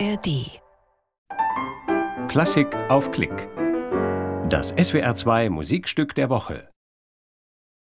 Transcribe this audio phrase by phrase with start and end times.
[0.00, 0.60] ARD.
[2.28, 3.48] Klassik auf Klick.
[4.48, 6.68] Das SWR2 Musikstück der Woche.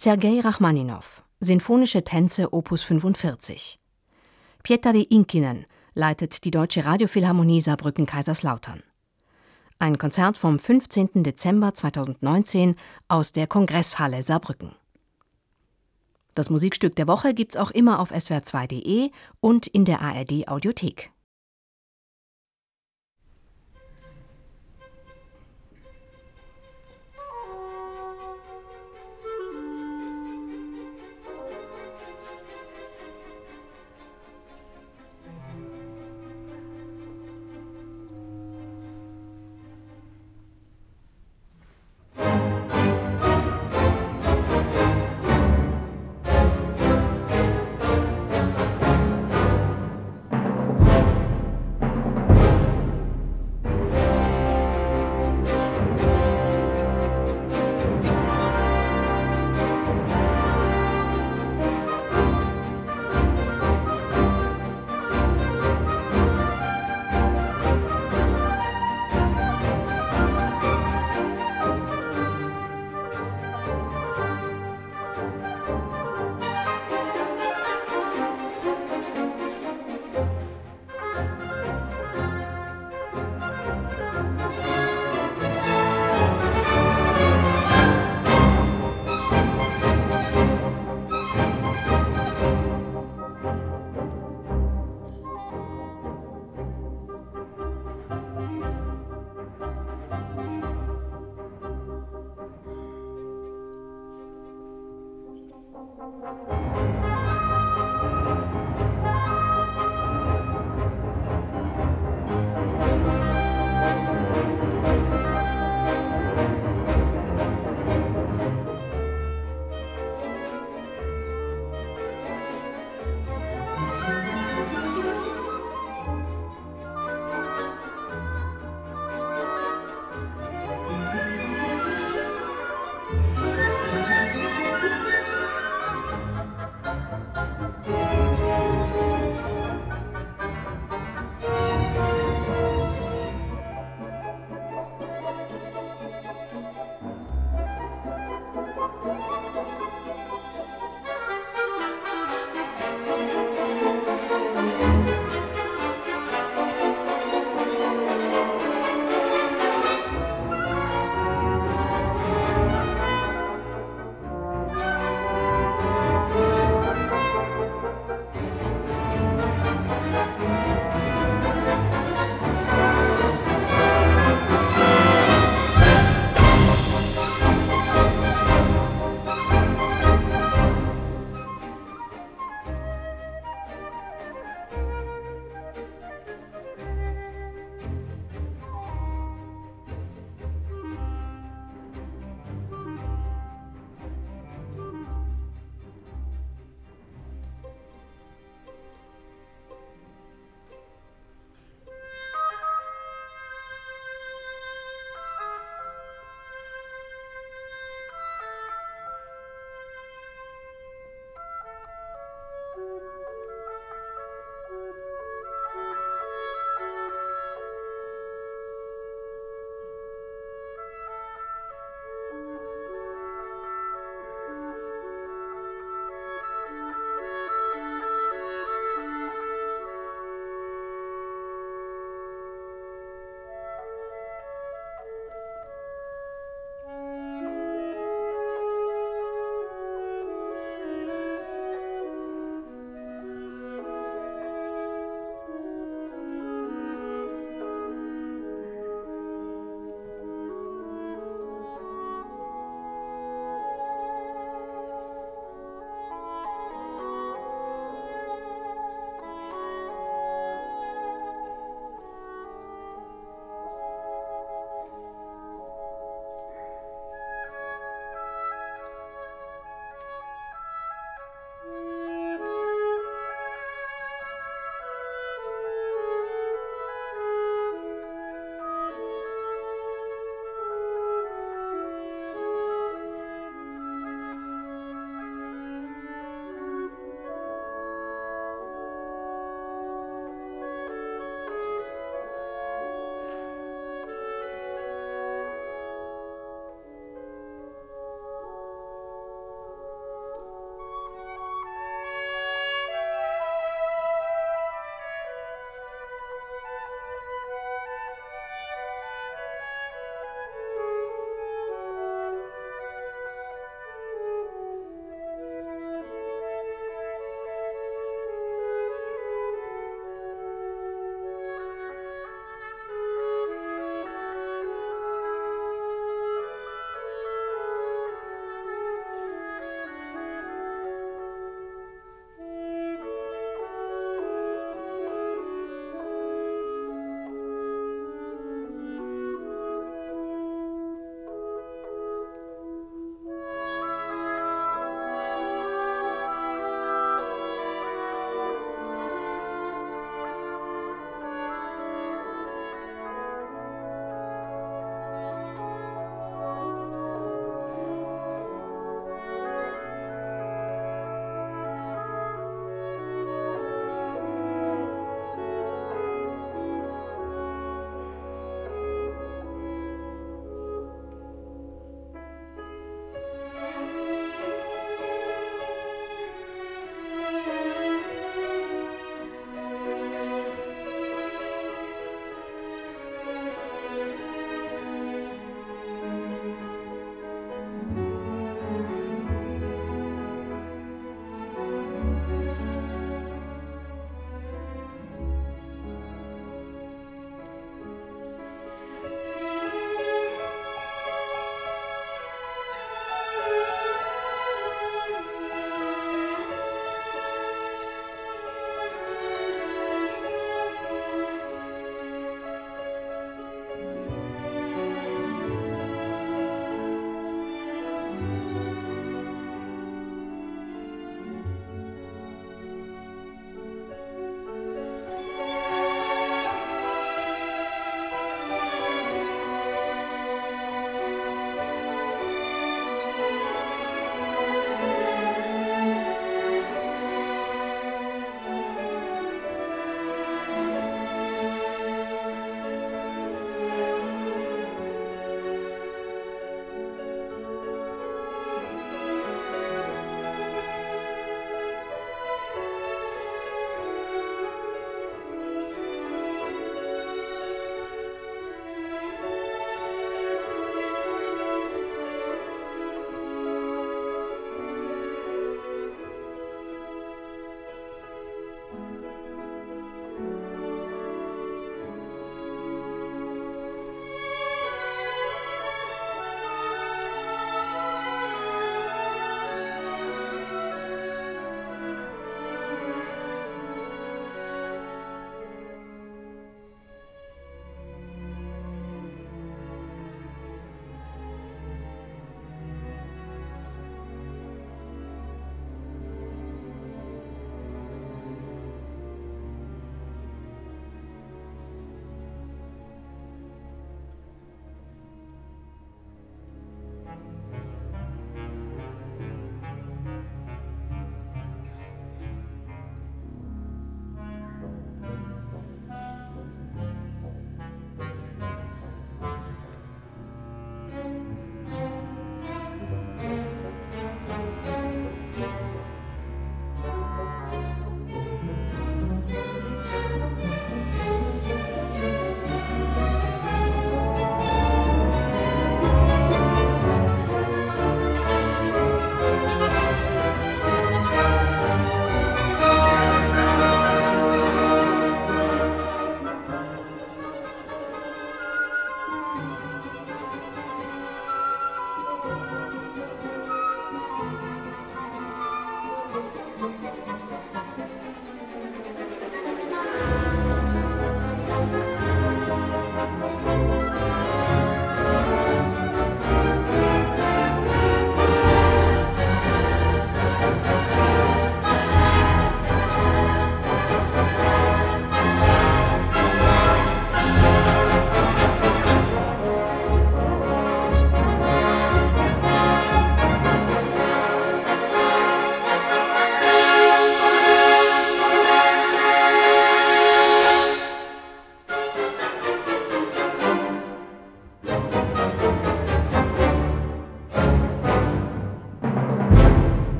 [0.00, 3.78] Sergei Rachmaninow, Sinfonische Tänze Opus 45.
[4.62, 8.82] Pietari Inkinen leitet die Deutsche Radiophilharmonie Saarbrücken-Kaiserslautern.
[9.78, 11.22] Ein Konzert vom 15.
[11.22, 12.76] Dezember 2019
[13.08, 14.74] aus der Kongresshalle Saarbrücken.
[16.34, 21.12] Das Musikstück der Woche gibt's auch immer auf swr2.de und in der ARD Audiothek.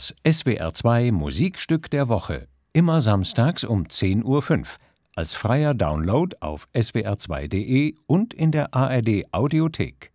[0.00, 2.46] Das SWR2 Musikstück der Woche.
[2.72, 4.64] Immer samstags um 10.05 Uhr.
[5.14, 10.08] Als freier Download auf swr2.de und in der ARD Audiothek.